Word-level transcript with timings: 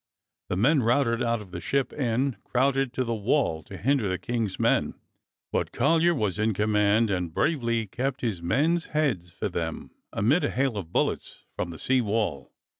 The 0.49 0.57
men 0.57 0.81
routed 0.81 1.21
out 1.21 1.41
of 1.41 1.51
the 1.51 1.61
Ship 1.61 1.93
Inn 1.93 2.37
crowded 2.43 2.91
to 2.93 3.03
the 3.03 3.13
wall 3.13 3.61
to 3.61 3.77
hinder 3.77 4.09
the 4.09 4.17
King's 4.17 4.59
men, 4.59 4.95
but 5.51 5.71
Collyer 5.71 6.15
was 6.15 6.39
in 6.39 6.55
command 6.55 7.11
and 7.11 7.31
bravely 7.31 7.85
kept 7.85 8.21
his 8.21 8.41
men's 8.41 8.87
heads 8.97 9.29
for 9.29 9.47
them 9.47 9.91
amid 10.11 10.43
a 10.43 10.49
hail 10.49 10.75
of 10.75 10.91
bullets 10.91 11.43
from 11.55 11.69
the 11.69 11.77
sea 11.77 12.01
wall. 12.01 12.51